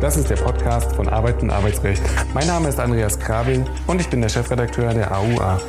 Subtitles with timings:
[0.00, 2.00] Das ist der Podcast von Arbeit und Arbeitsrecht.
[2.32, 5.60] Mein Name ist Andreas Krabel und ich bin der Chefredakteur der AUA.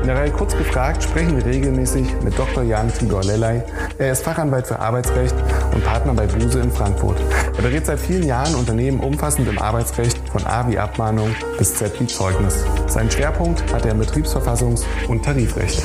[0.00, 2.62] In der Reihe Kurz gefragt sprechen wir regelmäßig mit Dr.
[2.62, 3.62] Jan Tibor Lellay.
[3.98, 5.34] Er ist Fachanwalt für Arbeitsrecht
[5.74, 7.20] und Partner bei Buse in Frankfurt.
[7.54, 12.00] Er berät seit vielen Jahren Unternehmen umfassend im Arbeitsrecht von A wie Abmahnung bis Z
[12.00, 12.64] wie Zeugnis.
[12.86, 15.82] Seinen Schwerpunkt hat er im Betriebsverfassungs- und Tarifrecht.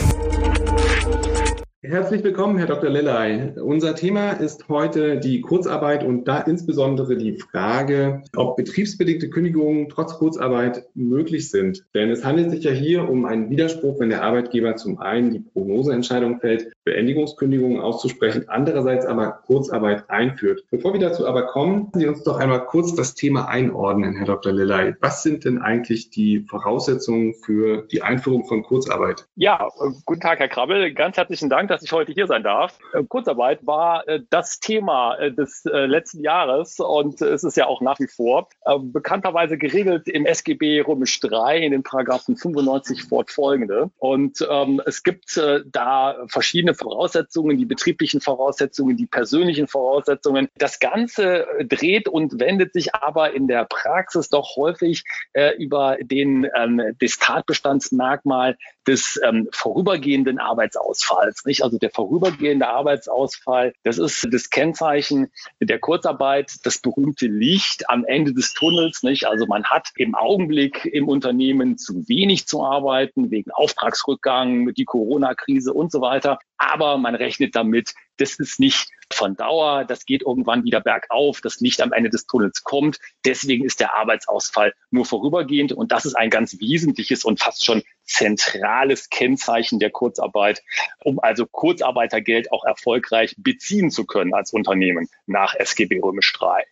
[1.90, 2.90] Herzlich willkommen, Herr Dr.
[2.90, 3.54] Lellay.
[3.62, 10.16] Unser Thema ist heute die Kurzarbeit und da insbesondere die Frage, ob betriebsbedingte Kündigungen trotz
[10.16, 11.86] Kurzarbeit möglich sind.
[11.94, 15.40] Denn es handelt sich ja hier um einen Widerspruch, wenn der Arbeitgeber zum einen die
[15.40, 20.66] Prognoseentscheidung fällt, Beendigungskündigungen auszusprechen, andererseits aber Kurzarbeit einführt.
[20.70, 24.52] Bevor wir dazu aber kommen, Sie uns doch einmal kurz das Thema einordnen, Herr Dr.
[24.52, 24.96] Lellay.
[25.00, 29.26] Was sind denn eigentlich die Voraussetzungen für die Einführung von Kurzarbeit?
[29.38, 29.70] Ja,
[30.06, 30.94] guten Tag, Herr Krabbel.
[30.94, 32.80] Ganz herzlichen Dank, dass ich heute hier sein darf.
[32.94, 37.82] Äh, Kurzarbeit war äh, das Thema äh, des letzten Jahres und es ist ja auch
[37.82, 38.48] nach wie vor
[38.80, 43.90] bekannterweise geregelt im SGB Römisch 3 in den Paragraphen 95 fortfolgende.
[43.98, 50.48] Und ähm, es gibt da verschiedene Voraussetzungen, die betrieblichen Voraussetzungen, die persönlichen Voraussetzungen.
[50.58, 56.48] Das Ganze dreht und wendet sich aber in der Praxis doch häufig äh, über den
[56.56, 58.58] ähm, das Tatbestandsmerkmal
[58.88, 61.46] des ähm, vorübergehenden Arbeitsausfalls.
[61.46, 61.64] Nicht?
[61.64, 68.34] Also der vorübergehende Arbeitsausfall, das ist das Kennzeichen der Kurzarbeit, das berühmte Licht am Ende
[68.34, 69.04] des Tunnels.
[69.04, 69.28] Nicht?
[69.28, 75.74] Also man hat im Augenblick im Unternehmen zu wenig zu arbeiten wegen Auftragsrückgang, die Corona-Krise
[75.74, 76.40] und so weiter.
[76.58, 81.60] Aber man rechnet damit, das ist nicht von Dauer, das geht irgendwann wieder bergauf, das
[81.60, 83.00] Licht am Ende des Tunnels kommt.
[83.26, 87.84] Deswegen ist der Arbeitsausfall nur vorübergehend und das ist ein ganz wesentliches und fast schon
[88.04, 90.62] zentrales Kennzeichen der Kurzarbeit,
[91.04, 96.64] um also Kurzarbeitergeld auch erfolgreich beziehen zu können als Unternehmen nach SGB Römisch 3.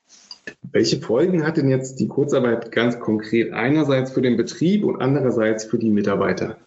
[0.72, 5.66] Welche Folgen hat denn jetzt die Kurzarbeit ganz konkret einerseits für den Betrieb und andererseits
[5.66, 6.58] für die Mitarbeiter?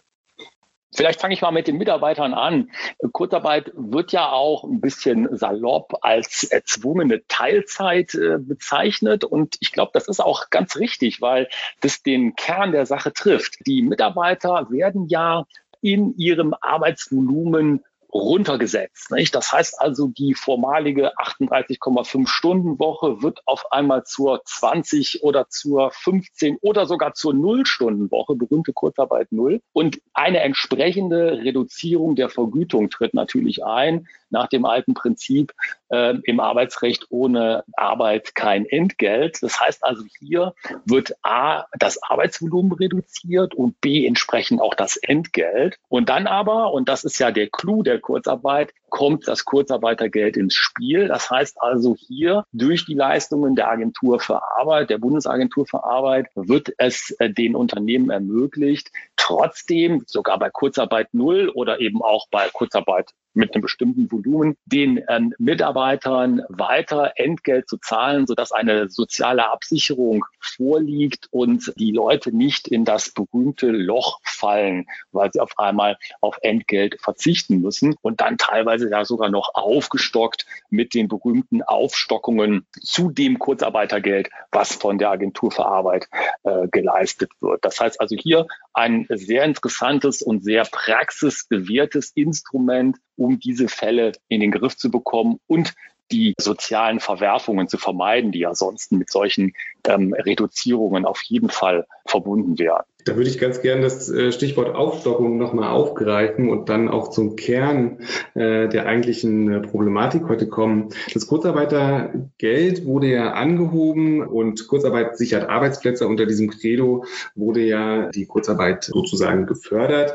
[0.91, 2.71] Vielleicht fange ich mal mit den Mitarbeitern an.
[3.11, 9.23] Kurzarbeit wird ja auch ein bisschen salopp als erzwungene Teilzeit äh, bezeichnet.
[9.23, 11.47] Und ich glaube, das ist auch ganz richtig, weil
[11.81, 13.65] das den Kern der Sache trifft.
[13.67, 15.45] Die Mitarbeiter werden ja
[15.81, 17.83] in ihrem Arbeitsvolumen
[18.13, 19.11] runtergesetzt.
[19.11, 19.35] Nicht?
[19.35, 25.91] Das heißt also, die formalige 38,5 Stunden Woche wird auf einmal zur 20 oder zur
[25.91, 29.61] 15 oder sogar zur Null-Stunden-Woche, berühmte Kurzarbeit Null.
[29.73, 35.53] Und eine entsprechende Reduzierung der Vergütung tritt natürlich ein nach dem alten Prinzip
[35.89, 39.41] äh, im Arbeitsrecht ohne Arbeit kein Entgelt.
[39.41, 40.53] Das heißt also, hier
[40.85, 45.77] wird A, das Arbeitsvolumen reduziert und B, entsprechend auch das Entgelt.
[45.87, 50.55] Und dann aber, und das ist ja der Clou der Kurzarbeit, kommt das Kurzarbeitergeld ins
[50.55, 51.07] Spiel.
[51.07, 56.27] Das heißt also hier durch die Leistungen der Agentur für Arbeit, der Bundesagentur für Arbeit,
[56.35, 62.49] wird es äh, den Unternehmen ermöglicht, trotzdem sogar bei Kurzarbeit null oder eben auch bei
[62.51, 69.51] Kurzarbeit mit einem bestimmten Volumen den ähm, Mitarbeitern weiter Entgelt zu zahlen, sodass eine soziale
[69.51, 75.97] Absicherung vorliegt und die Leute nicht in das berühmte Loch fallen, weil sie auf einmal
[76.21, 82.65] auf Entgelt verzichten müssen und dann teilweise ja sogar noch aufgestockt mit den berühmten Aufstockungen
[82.81, 86.07] zu dem Kurzarbeitergeld, was von der Agentur für Arbeit
[86.43, 87.63] äh, geleistet wird.
[87.63, 94.41] Das heißt also hier ein sehr interessantes und sehr praxisbewährtes Instrument, um diese Fälle in
[94.41, 95.75] den Griff zu bekommen und
[96.11, 99.53] die sozialen Verwerfungen zu vermeiden, die ja sonst mit solchen
[99.87, 102.83] ähm, Reduzierungen auf jeden Fall verbunden wären.
[103.05, 107.37] Da würde ich ganz gern das äh, Stichwort Aufstockung nochmal aufgreifen und dann auch zum
[107.37, 107.99] Kern
[108.33, 110.89] äh, der eigentlichen äh, Problematik heute kommen.
[111.13, 116.07] Das Kurzarbeitergeld wurde ja angehoben und Kurzarbeit sichert Arbeitsplätze.
[116.07, 117.05] Unter diesem Credo
[117.35, 120.13] wurde ja die Kurzarbeit sozusagen gefördert.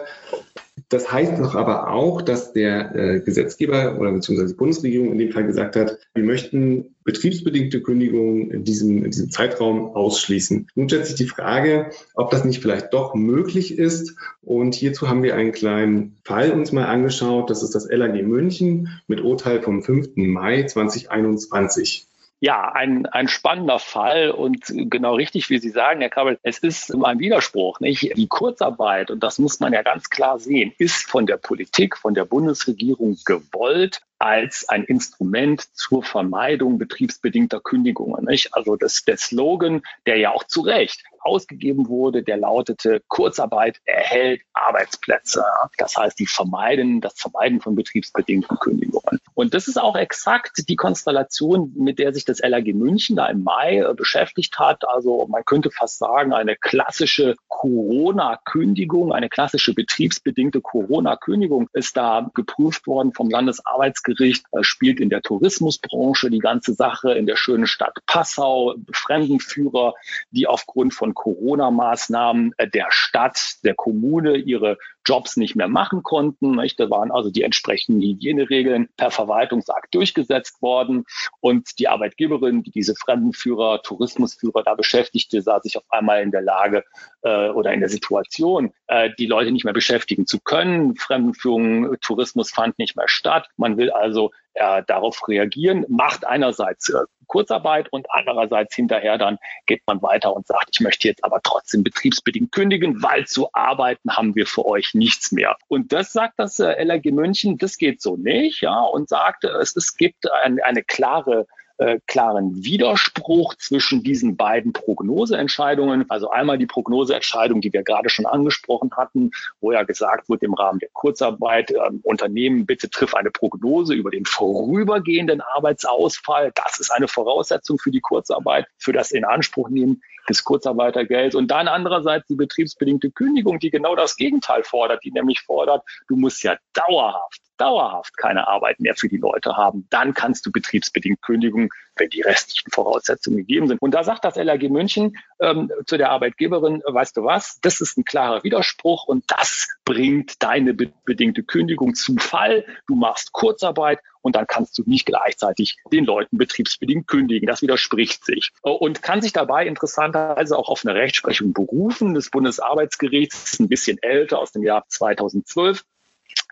[0.90, 5.46] Das heißt doch aber auch, dass der Gesetzgeber oder beziehungsweise die Bundesregierung in dem Fall
[5.46, 10.69] gesagt hat, wir möchten betriebsbedingte Kündigungen in diesem, in diesem Zeitraum ausschließen.
[10.75, 14.17] Nun stellt sich die Frage, ob das nicht vielleicht doch möglich ist.
[14.43, 17.50] Und hierzu haben wir einen kleinen Fall uns mal angeschaut.
[17.50, 20.17] Das ist das LAG München mit Urteil vom 5.
[20.17, 22.06] Mai 2021.
[22.40, 26.94] Ja, ein, ein spannender Fall und genau richtig, wie Sie sagen, Herr Kabel, es ist
[26.94, 28.16] ein Widerspruch, nicht?
[28.16, 32.12] Die Kurzarbeit, und das muss man ja ganz klar sehen, ist von der Politik, von
[32.12, 38.25] der Bundesregierung gewollt als ein Instrument zur Vermeidung betriebsbedingter Kündigungen.
[38.25, 38.54] Nicht?
[38.54, 44.43] Also das, der Slogan, der ja auch zu Recht ausgegeben wurde, der lautete, Kurzarbeit erhält
[44.53, 45.44] Arbeitsplätze.
[45.79, 49.21] Das heißt, die vermeiden, das Vermeiden von betriebsbedingten Kündigungen.
[49.35, 53.43] Und das ist auch exakt die Konstellation, mit der sich das LAG München da im
[53.43, 54.87] Mai äh, beschäftigt hat.
[54.88, 62.87] Also man könnte fast sagen, eine klassische Corona-Kündigung, eine klassische betriebsbedingte Corona-Kündigung ist da geprüft
[62.87, 67.99] worden vom Landesarbeitsgericht, äh, spielt in der Tourismusbranche die ganze Sache, in der schönen Stadt
[68.06, 69.94] Passau, Fremdenführer,
[70.31, 76.56] die aufgrund von Corona-Maßnahmen äh, der Stadt, der Kommune ihre Jobs nicht mehr machen konnten.
[76.56, 76.81] Nicht?
[76.81, 81.05] Da waren also die entsprechenden Hygieneregeln per Verwaltungsakt durchgesetzt worden.
[81.40, 86.43] Und die Arbeitgeberin, die diese Fremdenführer, Tourismusführer da beschäftigte, sah sich auf einmal in der
[86.43, 86.84] Lage
[87.22, 90.96] äh, oder in der Situation, äh, die Leute nicht mehr beschäftigen zu können.
[90.96, 93.49] Fremdenführung, Tourismus fand nicht mehr statt.
[93.56, 99.82] Man will also äh, darauf reagieren, macht einerseits äh, Kurzarbeit und andererseits hinterher dann geht
[99.86, 104.34] man weiter und sagt, ich möchte jetzt aber trotzdem betriebsbedingt kündigen, weil zu arbeiten haben
[104.34, 105.56] wir für euch nichts mehr.
[105.68, 109.74] Und das sagt das äh, LRG München, das geht so nicht, ja, und sagt, es,
[109.76, 111.46] es gibt ein, eine klare
[111.79, 116.09] äh, klaren Widerspruch zwischen diesen beiden Prognoseentscheidungen.
[116.09, 119.31] Also einmal die Prognoseentscheidung, die wir gerade schon angesprochen hatten,
[119.61, 124.11] wo ja gesagt wird im Rahmen der Kurzarbeit, äh, Unternehmen bitte triff eine Prognose über
[124.11, 126.53] den vorübergehenden Arbeitsausfall.
[126.55, 131.35] Das ist eine Voraussetzung für die Kurzarbeit, für das Inanspruchnehmen des Kurzarbeitergelds.
[131.35, 136.17] Und dann andererseits die betriebsbedingte Kündigung, die genau das Gegenteil fordert, die nämlich fordert, du
[136.17, 141.22] musst ja dauerhaft dauerhaft keine Arbeit mehr für die Leute haben, dann kannst du betriebsbedingt
[141.22, 143.80] kündigen, wenn die restlichen Voraussetzungen gegeben sind.
[143.80, 147.96] Und da sagt das LAG München ähm, zu der Arbeitgeberin, weißt du was, das ist
[147.96, 152.64] ein klarer Widerspruch und das bringt deine be bedingte Kündigung zu Fall.
[152.86, 157.46] Du machst Kurzarbeit und dann kannst du nicht gleichzeitig den Leuten betriebsbedingt kündigen.
[157.46, 163.60] Das widerspricht sich und kann sich dabei interessanterweise auch auf eine Rechtsprechung berufen des Bundesarbeitsgerichts,
[163.60, 165.84] ein bisschen älter aus dem Jahr 2012.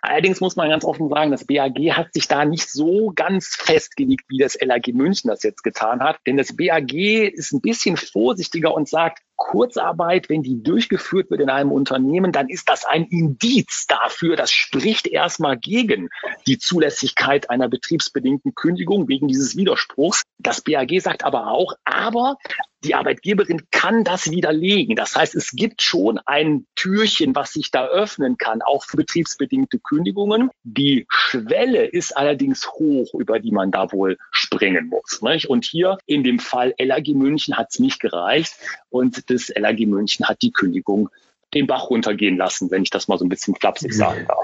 [0.05, 4.25] Allerdings muss man ganz offen sagen, das BAG hat sich da nicht so ganz festgelegt,
[4.29, 6.19] wie das LAG München das jetzt getan hat.
[6.27, 11.51] Denn das BAG ist ein bisschen vorsichtiger und sagt, Kurzarbeit, wenn die durchgeführt wird in
[11.51, 16.11] einem Unternehmen, dann ist das ein Indiz dafür, das spricht erstmal gegen
[16.47, 20.23] die Zulässigkeit einer betriebsbedingten Kündigung wegen dieses Widerspruchs.
[20.39, 22.37] Das BAG sagt aber auch, aber
[22.85, 24.97] die Arbeitgeberin kann das widerlegen.
[24.97, 29.79] Das heißt, es gibt schon ein Türchen, was sich da öffnen kann, auch für betriebsbedingte
[29.79, 30.51] Kündigungen.
[30.65, 35.23] Die Schwelle ist allerdings hoch, über die man da wohl springen muss.
[35.23, 35.49] Nicht?
[35.49, 38.55] Und hier in dem Fall LAG München hat es nicht gereicht
[38.91, 41.11] und das LAG München hat die Kündigung
[41.55, 44.39] den Bach runtergehen lassen, wenn ich das mal so ein bisschen flapsig sagen darf.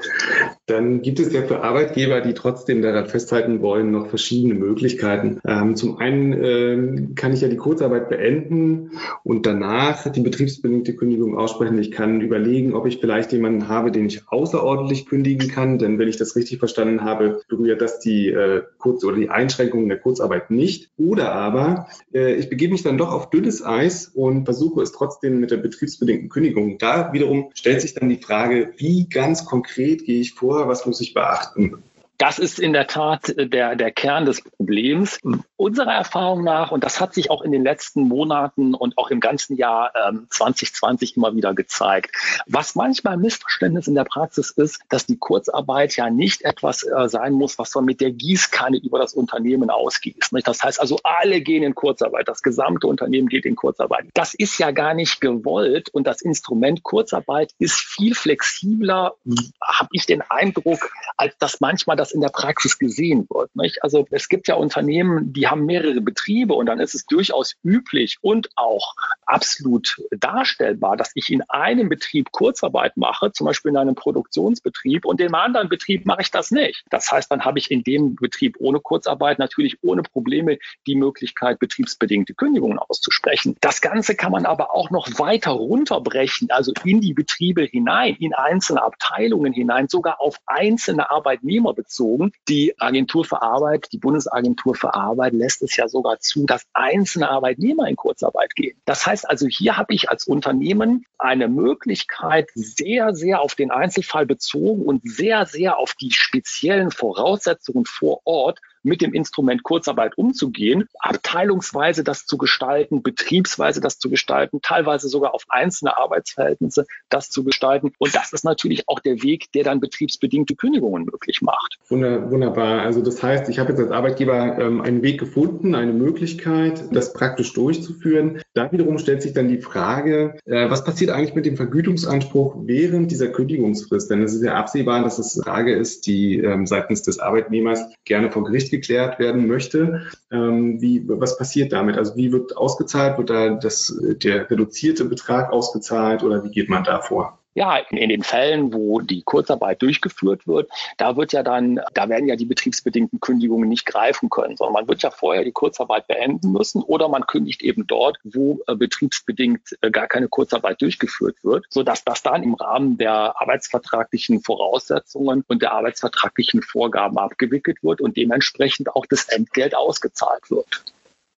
[0.67, 5.41] Dann gibt es ja für Arbeitgeber, die trotzdem daran festhalten wollen, noch verschiedene Möglichkeiten.
[5.47, 8.93] Ähm, zum einen äh, kann ich ja die Kurzarbeit beenden
[9.25, 11.79] und danach die betriebsbedingte Kündigung aussprechen.
[11.79, 16.09] Ich kann überlegen, ob ich vielleicht jemanden habe, den ich außerordentlich kündigen kann, denn wenn
[16.09, 20.51] ich das richtig verstanden habe, berührt das die äh, Kurz- oder die Einschränkungen der Kurzarbeit
[20.51, 20.91] nicht.
[20.99, 25.41] Oder aber äh, ich begebe mich dann doch auf dünnes Eis und versuche es trotzdem
[25.41, 26.77] mit der betriebsbedingten Kündigung.
[26.79, 31.01] Da wiederum stellt sich dann die Frage, wie ganz konkret gehe ich vor, was muss
[31.01, 31.83] ich beachten?
[32.19, 35.21] Das ist in der Tat der, der Kern des Problems.
[35.61, 39.19] Unserer Erfahrung nach, und das hat sich auch in den letzten Monaten und auch im
[39.19, 42.15] ganzen Jahr ähm, 2020 immer wieder gezeigt,
[42.47, 47.09] was manchmal ein Missverständnis in der Praxis ist, dass die Kurzarbeit ja nicht etwas äh,
[47.09, 50.33] sein muss, was man mit der Gießkanne über das Unternehmen ausgießt.
[50.33, 50.47] Nicht?
[50.47, 54.07] Das heißt also, alle gehen in Kurzarbeit, das gesamte Unternehmen geht in Kurzarbeit.
[54.15, 59.15] Das ist ja gar nicht gewollt und das Instrument Kurzarbeit ist viel flexibler,
[59.61, 63.57] habe ich den Eindruck, als dass manchmal das in der Praxis gesehen wird.
[63.57, 63.83] Nicht?
[63.83, 68.19] Also es gibt ja Unternehmen, die haben mehrere Betriebe und dann ist es durchaus üblich
[68.21, 68.95] und auch
[69.27, 75.21] absolut darstellbar, dass ich in einem Betrieb Kurzarbeit mache, zum Beispiel in einem Produktionsbetrieb und
[75.21, 76.85] in einem anderen Betrieb mache ich das nicht.
[76.91, 81.59] Das heißt, dann habe ich in dem Betrieb ohne Kurzarbeit natürlich ohne Probleme die Möglichkeit,
[81.59, 83.57] betriebsbedingte Kündigungen auszusprechen.
[83.61, 88.35] Das Ganze kann man aber auch noch weiter runterbrechen, also in die Betriebe hinein, in
[88.35, 92.33] einzelne Abteilungen hinein, sogar auf einzelne Arbeitnehmer bezogen.
[92.49, 97.29] Die Agentur für Arbeit, die Bundesagentur für Arbeit lässt es ja sogar zu, dass einzelne
[97.31, 98.81] Arbeitnehmer in Kurzarbeit gehen.
[98.85, 104.27] Das heißt also, hier habe ich als Unternehmen eine Möglichkeit, sehr, sehr auf den Einzelfall
[104.27, 110.89] bezogen und sehr, sehr auf die speziellen Voraussetzungen vor Ort mit dem Instrument Kurzarbeit umzugehen,
[110.99, 117.45] abteilungsweise das zu gestalten, betriebsweise das zu gestalten, teilweise sogar auf einzelne Arbeitsverhältnisse das zu
[117.45, 117.93] gestalten.
[117.99, 121.79] Und das ist natürlich auch der Weg, der dann betriebsbedingte Kündigungen möglich macht.
[121.89, 122.83] Wunderbar.
[122.83, 127.13] Also das heißt, ich habe jetzt als Arbeitgeber ähm, einen Weg gefunden, eine Möglichkeit, das
[127.13, 128.41] praktisch durchzuführen.
[128.55, 133.11] Da wiederum stellt sich dann die Frage, äh, was passiert eigentlich mit dem Vergütungsanspruch während
[133.11, 134.11] dieser Kündigungsfrist?
[134.11, 137.85] Denn es ist ja absehbar, dass es eine Frage ist, die ähm, seitens des Arbeitnehmers
[138.05, 140.03] gerne vor Gericht geklärt werden möchte.
[140.31, 141.97] Ähm, wie, was passiert damit?
[141.97, 143.19] Also wie wird ausgezahlt?
[143.19, 147.38] Wird da das, der reduzierte Betrag ausgezahlt oder wie geht man da vor?
[147.55, 152.29] Ja, in den Fällen, wo die Kurzarbeit durchgeführt wird, da wird ja dann, da werden
[152.29, 156.53] ja die betriebsbedingten Kündigungen nicht greifen können, sondern man wird ja vorher die Kurzarbeit beenden
[156.53, 161.67] müssen oder man kündigt eben dort, wo äh, betriebsbedingt äh, gar keine Kurzarbeit durchgeführt wird,
[161.69, 168.17] sodass das dann im Rahmen der arbeitsvertraglichen Voraussetzungen und der arbeitsvertraglichen Vorgaben abgewickelt wird und
[168.17, 170.85] dementsprechend auch das Entgelt ausgezahlt wird.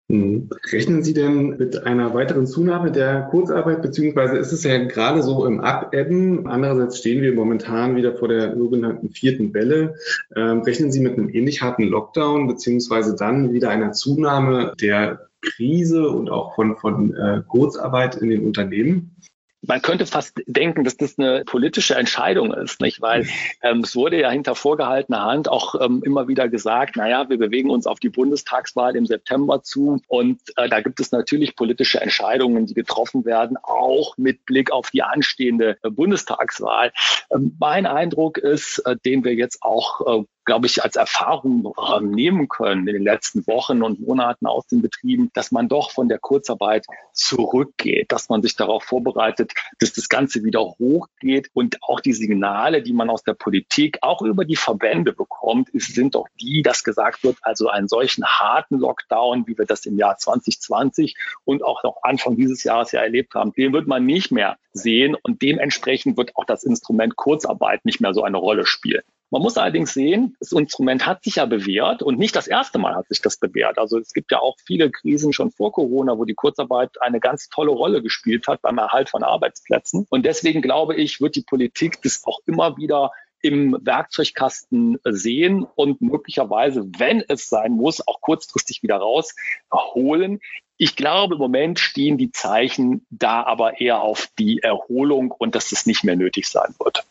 [0.09, 0.49] Hm.
[0.71, 5.45] Rechnen Sie denn mit einer weiteren Zunahme der Kurzarbeit, beziehungsweise ist es ja gerade so
[5.45, 6.47] im Abebben?
[6.47, 9.93] Andererseits stehen wir momentan wieder vor der sogenannten vierten Welle.
[10.35, 16.09] Ähm, rechnen Sie mit einem ähnlich harten Lockdown, beziehungsweise dann wieder einer Zunahme der Krise
[16.09, 19.15] und auch von, von äh, Kurzarbeit in den Unternehmen?
[19.61, 23.01] Man könnte fast denken, dass das eine politische Entscheidung ist, nicht?
[23.01, 23.27] Weil
[23.61, 27.69] ähm, es wurde ja hinter vorgehaltener Hand auch ähm, immer wieder gesagt, naja, wir bewegen
[27.69, 32.65] uns auf die Bundestagswahl im September zu und äh, da gibt es natürlich politische Entscheidungen,
[32.65, 36.91] die getroffen werden, auch mit Blick auf die anstehende äh, Bundestagswahl.
[37.31, 42.49] Ähm, mein Eindruck ist, äh, den wir jetzt auch äh, glaube ich, als Erfahrung nehmen
[42.49, 46.17] können in den letzten Wochen und Monaten aus den Betrieben, dass man doch von der
[46.17, 52.13] Kurzarbeit zurückgeht, dass man sich darauf vorbereitet, dass das Ganze wieder hochgeht und auch die
[52.13, 56.83] Signale, die man aus der Politik, auch über die Verbände bekommt, sind doch die, dass
[56.83, 61.15] gesagt wird, also einen solchen harten Lockdown, wie wir das im Jahr 2020
[61.45, 65.15] und auch noch Anfang dieses Jahres ja erlebt haben, den wird man nicht mehr sehen
[65.21, 69.03] und dementsprechend wird auch das Instrument Kurzarbeit nicht mehr so eine Rolle spielen.
[69.31, 72.95] Man muss allerdings sehen, das Instrument hat sich ja bewährt und nicht das erste Mal
[72.95, 73.77] hat sich das bewährt.
[73.77, 77.47] Also es gibt ja auch viele Krisen schon vor Corona, wo die Kurzarbeit eine ganz
[77.49, 80.07] tolle Rolle gespielt hat beim Erhalt von Arbeitsplätzen.
[80.09, 86.01] Und deswegen glaube ich, wird die Politik das auch immer wieder im Werkzeugkasten sehen und
[86.01, 90.41] möglicherweise, wenn es sein muss, auch kurzfristig wieder rausholen.
[90.77, 95.71] Ich glaube, im Moment stehen die Zeichen da aber eher auf die Erholung und dass
[95.71, 97.05] es nicht mehr nötig sein wird.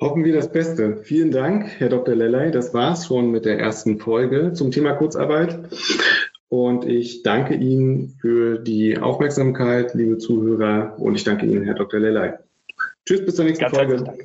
[0.00, 0.98] Hoffen wir das Beste.
[1.02, 2.14] Vielen Dank, Herr Dr.
[2.14, 2.52] Lellay.
[2.52, 5.58] Das war's schon mit der ersten Folge zum Thema Kurzarbeit.
[6.48, 10.94] Und ich danke Ihnen für die Aufmerksamkeit, liebe Zuhörer.
[10.98, 11.98] Und ich danke Ihnen, Herr Dr.
[11.98, 12.34] Lellay.
[13.06, 14.18] Tschüss, bis zur nächsten Ganz Folge.